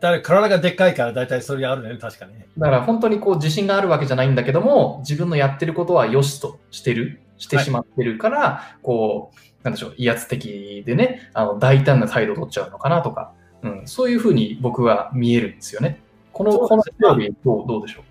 [0.00, 2.32] 誰体がでっかいから大体それあるね、確かに。
[2.56, 16.00] だから本当にこう自信があるわけじゃないんだけども、自分のやってることは良しとしてる、してしまってるから、こう、なんでしょう、威圧的でね、あの大胆な態度を取っちゃうのかなとか、うん、そういうふうに僕は見えるんですよね。
[16.32, 18.04] この、このセオリーどうどうでしょ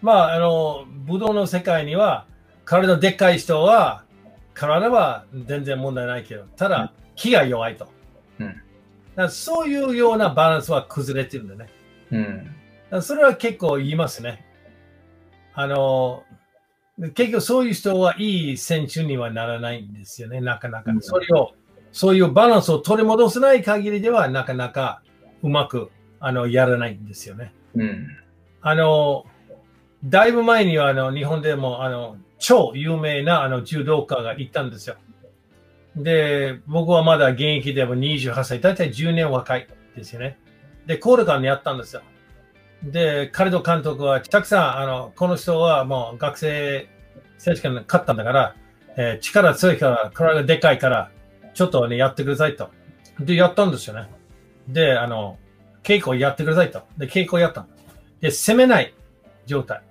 [0.00, 2.26] まあ、あの、武道の世界には、
[2.64, 4.04] 体でっかい人は、
[4.54, 7.88] 体は全然問題ないけど、ただ、気が弱いと。
[8.38, 8.62] うん
[9.18, 11.68] だそういうようなバランスは崩れてるんだね。
[12.12, 12.16] う。
[12.16, 12.54] うん。
[12.88, 14.46] だそれは結構言いますね。
[15.54, 16.22] あの、
[17.14, 20.94] 結局そういう人はいい選手にはならないんですよね、なかなかう。
[20.94, 21.52] んそれを、
[21.98, 25.02] そういうバランスを取り戻せない限りでは、なかなか
[25.42, 27.52] うまくあのやらないんですよね。
[27.74, 28.06] うん。
[28.60, 29.26] あの、
[30.04, 34.94] だいぶ前にはあの日本でもあの超有名なあの柔道家がいたんですよ。
[35.96, 40.38] で、僕はまだ現役でも28歳、だいたい10年若いですよね。
[40.86, 42.02] で、コールガンにやったんですよ。
[42.84, 46.88] で、彼の監督は、たくさん、あの、この人はもう学生
[47.38, 48.54] 選手権勝ったんだから、
[48.96, 51.10] えー力強いから、体がでかいから、
[51.58, 52.70] ちょっとね、やってくださいと。
[53.18, 54.08] で、やったんですよね。
[54.68, 55.38] で、あの、
[55.82, 56.82] 稽古やってくださいと。
[56.96, 57.66] で、稽古やったの。
[58.20, 58.94] で、攻めない
[59.44, 59.82] 状態。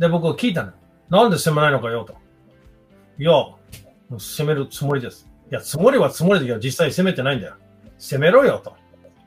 [0.00, 0.72] で、僕は聞いたの。
[1.08, 2.16] なんで攻めないのかよと。
[3.20, 3.30] いや、
[4.18, 5.28] 攻めるつもりです。
[5.48, 7.54] いや、つもりはつもりだけど、実際攻めてないんだよ。
[7.98, 8.74] 攻めろよと。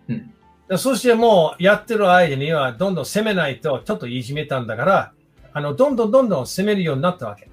[0.10, 0.34] うん
[0.68, 5.14] でそしてもうやってる間には、どんどん攻めないと、ちょっといじめたんだから、
[5.54, 7.50] あの、どんどんどんどん攻めるようになったわけ。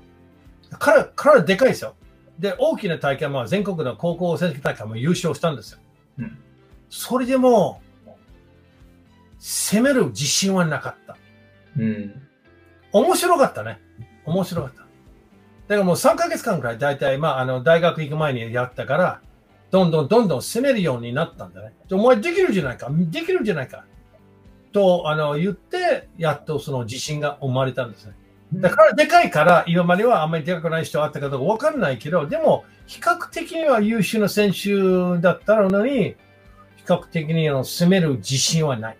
[0.78, 1.94] 彼、彼はでかいですよ。
[2.38, 5.78] で、大きな大会も、全国の高校選手権大会も優勝したんですよ。
[6.18, 6.38] うん
[6.88, 7.82] それでも、
[9.38, 11.16] 攻める自信はなかった。
[11.76, 12.22] うん。
[12.92, 13.80] 面白かったね。
[14.24, 14.80] 面白かった。
[14.80, 14.86] だか
[15.68, 19.20] らもう3ヶ月間くらい大体、まあ、あの、大学行く前にやったから、
[19.70, 21.74] どんどんどんどん攻めるようになったんだね。
[21.88, 22.88] でお前できるじゃないか。
[22.90, 23.84] できるじゃないか。
[24.72, 28.14] と、あの、言って、やっとその自信が生まれたんですね。
[28.54, 36.14] だから、でかいから、今まではあんまりでかくない人あったかどうかわかんないけど、でも、比較的には優秀な選手だったのに、
[36.76, 38.96] 比較的にあの攻める自信はない。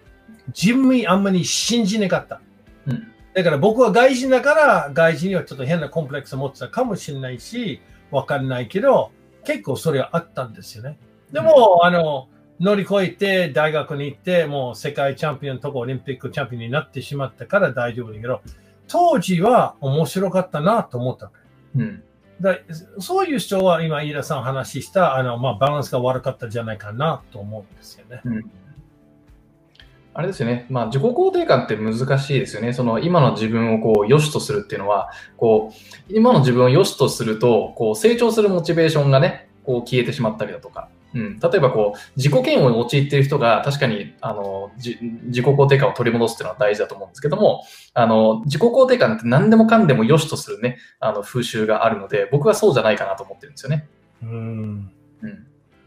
[0.49, 2.41] 自分にあんまり信じなかった。
[2.87, 9.13] うんだから僕は外人だから、外人にはちょっと変なコンプレックスを持ってたかもしれないし、わかんないけど、
[9.45, 10.97] 結構それはあったんですよね。
[11.33, 12.29] でも、あの、
[12.61, 18.41] 乗り越えて大学に行って、もう世界チャンピオンとかオリンピックチャンピオンになってしまったから大丈夫だけど、
[18.89, 21.31] 当時は面白かったなと思った。
[21.77, 22.03] うん。
[22.41, 22.59] だ
[22.99, 28.21] そういう人は今、飯田さん話した、あの、まあ、バランスが悪かったんじゃないかなと思うんですよね。
[28.25, 28.51] うん
[30.19, 30.65] あれですよね。
[30.71, 32.73] まあ、自己肯定感って難しいですよね。
[32.73, 40.89] その、今の自分をこう、良しとするっていうのは、こう、今の自分を良しとすると、こう、成長するモチベーションがね、こう、消えてしまったりだとか。
[41.15, 41.39] うん。
[41.39, 47.63] 例えば、こう、自己嫌悪に陥っている人が、確かに、あの、じ自己肯定感を取り戻すっていうのは大事だと思うんですけども、
[47.95, 53.89] あの、自己肯定感って何でもかんでも良しとするね、あの、風習があるので、僕はそうじゃないかなと思ってるんですよね。
[54.23, 54.91] うん。
[55.23, 55.47] うん。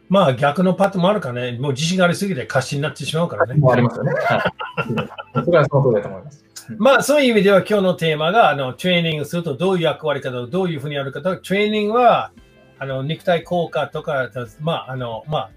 [0.09, 3.53] まあ、逆のパットもあるからね、もう自信がありすぎて過信になってしまうからね。
[3.55, 4.11] もありますよね。
[4.13, 5.45] はい。
[5.45, 6.45] それはその通りだと思います。
[6.77, 12.31] まあ、そういう意味では今日のテーマが、あの、トレーニングするとどういう役割かと、どういうふうにやるかと、トレーニングは、
[12.79, 15.51] あの、肉体効果とか、まあ、あの、まあ、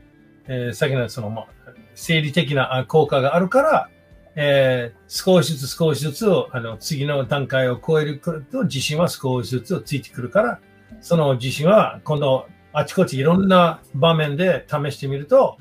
[0.49, 1.47] えー、先のその、まあ、
[1.95, 3.89] 生理的なあ効果があるから、
[4.35, 10.61] えー、少しずつ少しずつ、あの、次の段階を超えると、自信は少しずつついてくるから、
[11.01, 15.59] その自信は今度、あちこちいろんな場面で試してみると、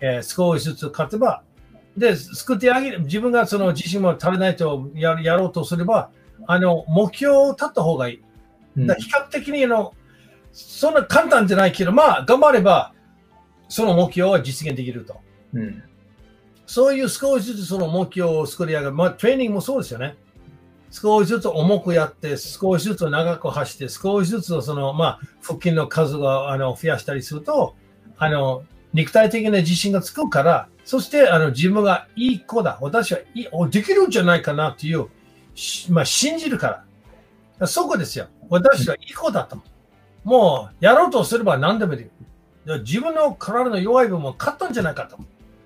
[0.00, 1.42] えー少しずつ勝てば、
[1.96, 6.10] で、救ってあげる、自分がその自信も足りないとややろうとすれば、
[6.46, 8.22] あの、目標を立った方がいい。
[8.76, 9.94] うんだ比較的にあの、
[10.52, 12.94] そんな簡単じゃないけど、まあ、頑張れば、
[13.68, 15.20] その目標は実現できると。
[15.54, 15.82] うん。
[16.66, 18.92] そういう少しずつその目標を作り上げる。
[18.92, 20.16] まあ、トレーニングもそうですよね。
[20.90, 27.74] 少しずつ重くやって、少しずつ長く走って、少しずつその、まあ、腹筋の数があの増やしたりすると、
[28.18, 32.78] あの、肉体的な自信がつくから、そしてあの自分がいい子だ。
[32.82, 35.08] 私はいいおできるんじゃないかなっていう、
[35.54, 36.84] しまあ、信じるか
[37.58, 37.66] ら。
[37.66, 38.26] そこですよ。
[38.50, 39.58] 私はいい子だと。
[40.24, 42.10] もう、やろうとすれば何でもでき
[42.66, 42.80] る。
[42.82, 45.18] 自分の体の弱い部分を勝ったんじゃないかと。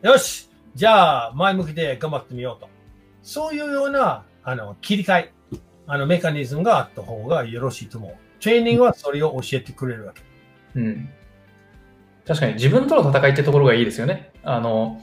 [0.06, 2.68] よしじゃあ、前向きで頑張ってみようと。
[3.22, 5.32] そういうような、あの、切り替え、
[5.86, 8.42] あの、メカニズムがあった方がよろしいと思う。
[8.42, 10.22] トレーニングはそれを教えてくれるわけ。
[10.74, 11.08] うん。
[12.26, 14.32] 確かに自分との戦いってところがいいですよね。
[14.42, 15.02] あの、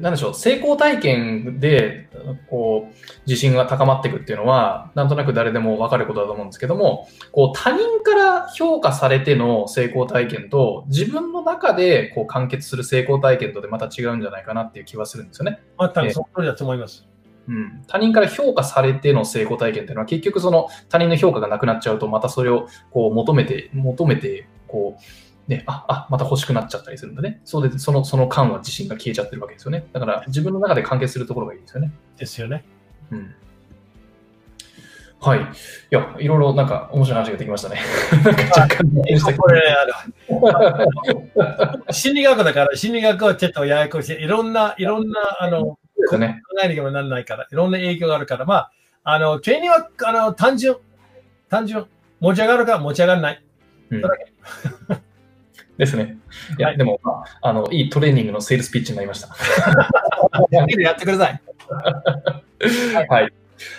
[0.00, 2.08] なんでしょう、成功体験で、
[2.50, 2.94] こう、
[3.26, 15.60] 自信が高まっていくっていうのは、なんとなく誰でもわかることだと思うんですけども、こう、他人から評価されての成功体験と、自分の中でこう完結する成功体験とでまた違うんじゃないかなっていう気はするんですよね。
[15.76, 17.06] またその通りだと思います。
[17.48, 25.02] うん、他人から評価されての成功体験っていうのは結局その他人の評価がなくなっちゃうとまたそれをこう求めて求めてこう
[25.48, 32.64] ねああまた欲しくなっちゃったりするんだねそうでそのその間は自信が消えちゃってるわけですよねだから自分の中で完結するところがいいですよねですよね。
[33.10, 33.34] うん
[35.20, 35.40] はい。
[35.40, 35.42] い
[35.90, 37.80] や、いろいろなんか面白い話ができましたね。
[38.24, 44.22] なんか若干でしたけどこれ、あの、心理学だから、心理学はちょっとややこしい。
[44.22, 45.76] いろんな、いろんな、あの、
[46.18, 46.42] ね。
[46.48, 48.70] 考えなきゃならないから、いろんな影響があるから、まあ、
[49.02, 50.76] あの、トレーニングは、あの、単純、
[51.48, 51.84] 単純、
[52.20, 53.42] 持ち上がるか持ち上がらない。
[53.90, 54.02] うん
[55.78, 56.18] ですね。
[56.58, 59.28] いや、はいでも、まあ、あの、いいトレーニングのセールスピッチになりました。
[60.50, 61.40] やってください。
[63.08, 63.32] はい。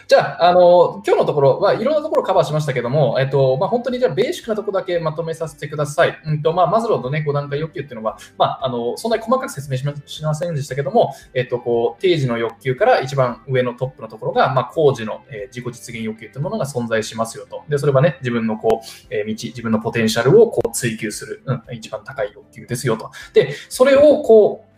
[0.07, 6.19] じゃあ、あの、今日のところは、いろんなところカバーしましたけども、えっと、まあ、本当にじゃあ、ベーシックなところだけまとめさせてください。
[6.25, 17.63] うんと、まあ、マズローのね、5段階欲求っていうのは、まあ、あの、そんなに細かく説明しませんでしたけども、えっと、こう、定時の欲求から一番上のトップのところが、まあ、工事の、えー自己実現欲求というものが存在しますよと。
[17.67, 23.11] で、それはね、自分のこう、えー道、自分のポテンシャルをこう追求する、うん、一番高い欲求ですよと。
[23.33, 24.68] で、それをこう、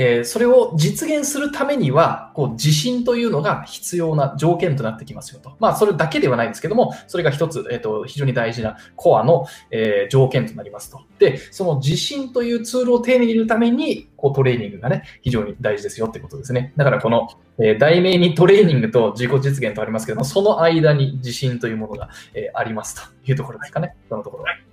[0.00, 5.56] えーそれを実現するためには、こう、自信というのが必要な条件となってきますよと。
[5.58, 11.02] まあ、それだけではないんですけども、それが一つ、えっ、と、非常に大事なコアの、えー条件となりますと。
[11.18, 16.72] で、その自信というツールを手に入れるために、こう、トレーニングがね、非常に大事ですよってことですね。
[16.76, 17.28] だから、この、
[17.60, 23.96] え題名にトレーニングと自己実現とありますけども、その間に自信というものが、えありますというところですかね。
[24.08, 24.67] そのところは。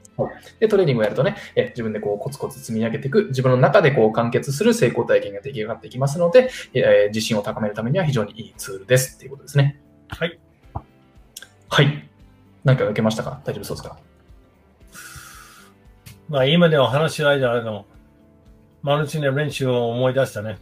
[0.60, 9.82] で、トレーニングをやるとね、え自分でこうコツコツ積み上げていく、自分の中でこう完結する成功体験が出来上がっていきますので、えー自信を高めるためには非常にいいツールですっていうことですね。
[10.10, 10.40] はい。
[11.70, 12.10] はい。
[12.64, 13.42] 何か受けましたか？
[13.46, 13.98] 大丈夫そうですか？
[16.28, 17.86] まあ、今では話し合いであの、
[18.82, 20.58] マルチの練習を思い出したね。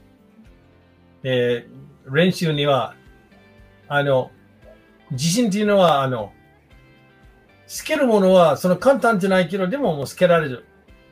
[1.21, 1.67] で、
[2.11, 2.95] 練習には、
[3.87, 4.31] あの、
[5.11, 6.33] 自信っていうのは、あの、
[7.73, 10.63] つけるものは、その簡単じゃないけど、でももうつけられる。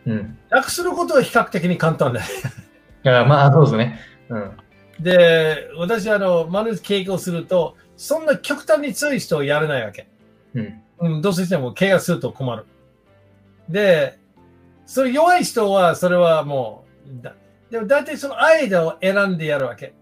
[0.06, 0.38] うん。
[0.52, 2.22] なくすることは比較的に簡単だ。
[2.22, 2.24] い
[3.02, 4.00] やまあ、そうですね。
[4.30, 4.52] うん。
[5.00, 10.08] で、私、あの、マルチ経験をすると、そんな極端に強い人をやれないわけ。
[10.54, 10.82] うん。
[11.00, 12.66] うん、どうせしても怪我すると困る。
[13.68, 14.20] で、
[14.86, 17.34] それ弱い人は、それはもう、だ
[17.72, 19.96] でも大体その間を選んでやるわけ。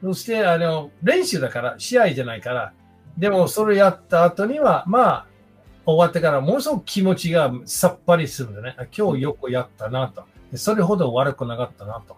[0.00, 2.72] そして、あの、練習だから、試合じゃないから、
[3.18, 5.29] でもそれやった後には、まあ、
[5.86, 8.76] 終わってからものすごく気持ちがさっぱりするんだね。
[8.78, 10.24] あ今日よくやったなと。
[10.52, 12.16] でそれほど悪くなかったなと。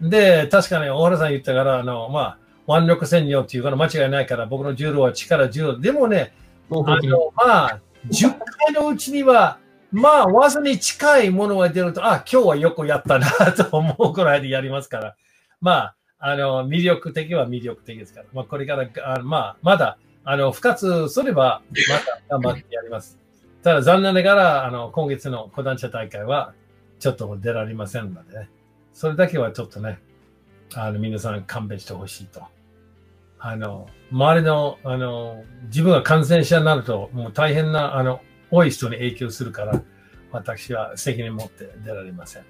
[0.00, 5.78] で、確かに大原さん言ったから、あの、まあ、腕力戦量っていうから間違いないから、僕の柔道は力柔道。
[5.78, 6.32] でもね、
[6.70, 6.74] あ。
[6.74, 8.34] のまあ、10
[8.64, 9.58] 回のうちには、
[9.92, 15.16] まあ、技に近いものが出ると、あ、今日はよくやったなと思うくらいでやりますから、
[15.60, 19.98] まあ、あの、魅力的は魅力的ですから、まあ、これから、あまあ、まだ、
[20.28, 23.16] あの、復活すれば、また頑張ってやります。
[23.62, 26.52] ただ、残念ながら、あの、今月の講談社大会は、
[26.98, 28.50] ちょっと出られませんのでね、
[28.92, 30.00] それだけはちょっとね、
[30.74, 32.42] あの、皆さん勘弁してほしいと。
[33.38, 38.20] あの、周りの、あの、自分が感染者になると、もう大変な、あの、
[38.50, 39.80] 多い人に影響するから、
[40.32, 42.44] 私は責任持って出られません。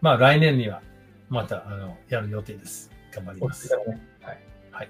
[0.00, 0.82] まあ、来年には、
[1.28, 2.90] また、あの、やる予定です。
[3.14, 3.72] 頑張ります。
[3.72, 3.82] は
[4.32, 4.40] い。
[4.72, 4.88] はい。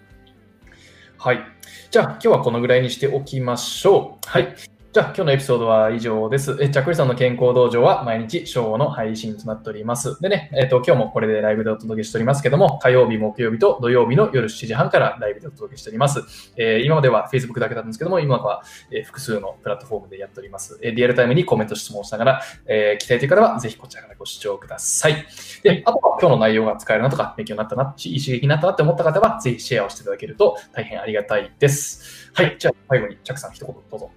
[1.22, 1.44] はい。
[1.90, 4.26] じゃあ、今日はこのぐらいにしておきましょう。
[4.26, 4.56] はい。
[4.92, 6.58] じゃあ、今日のエピソードは以上です。
[6.60, 10.20] え、チャックリさんの健康道場は毎日正午の配信となっております。
[10.20, 16.24] でね、えっ、ー、と、今日もこれでライブでお届けしておりますけども、火曜日、木曜日と土曜日の夜7時半からライブでお届けしております。
[16.56, 20.76] えー、今までは Facebook だけだったんですけども、今は、えー、複数のプラットフォームでやっております。
[20.82, 25.24] えー、リアルタイムにコメント質問しながら、えー、期待という方はぜひこちらからご視聴ください。
[25.62, 32.32] で、あとは今日の内容が使えるなとか、勉強になったな、いい刺激になったなって思った方は、ぜひシェアをしていただけると大変ありがたいです。
[32.34, 34.10] はい、じゃあ最後にチャックさん一言どうぞ。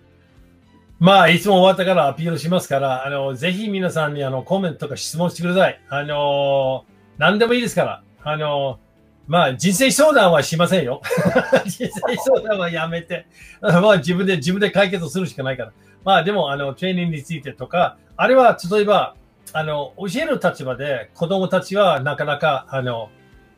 [1.03, 5.81] まあ、いつも終わったからアピールしますから、あの、ぜひ皆さんにあの、コメントとか質問してください。
[5.89, 6.85] あの、
[7.17, 8.03] 何でもいいですから。
[8.23, 8.79] あの、
[9.27, 11.01] まあ、人生相談はしませんよ。
[11.67, 13.25] 人生相談はやめて。
[13.59, 15.73] まあ、自分で、自分で解決するしかないから。
[16.05, 19.15] まあ、でも、あの、トレーニングについてとか、あれは、例えば、
[19.51, 23.09] あの、教える立場で子供たちはなかなか、あの、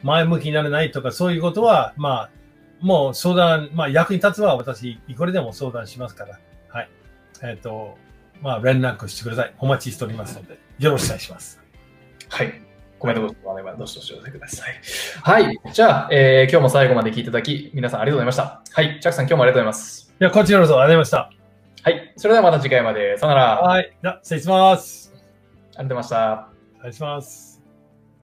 [0.02, 2.30] 前向きになれないとか、そういうことは、まあ、
[2.82, 6.40] もう相談、まあ、役に立つは私、いくらでも相談しますから。
[7.44, 7.98] えっ、ー、と、
[8.42, 9.54] まあ、連絡してください。
[9.60, 11.62] お待ちしておりますので、よろしくお願いします。
[12.30, 12.62] はい。
[13.00, 14.74] コメントご質問あれば、どしどしお寄せください。
[15.22, 15.60] はい。
[15.74, 18.82] じゃあ、えー、今日も最後まで聞いていただき、皆さんありがとうございました。
[18.82, 19.00] はい。
[19.00, 20.14] チャックさん、今日もありがとうございます。
[20.20, 21.92] いや、こちらこそありがとうございました。
[21.92, 22.14] はい。
[22.18, 23.18] それではまた次回まで。
[23.18, 23.62] さよなら。
[23.62, 23.98] はい。
[24.02, 25.14] じゃあ、失礼します。
[25.14, 26.50] ありがとうございました。
[26.80, 27.45] お願いします。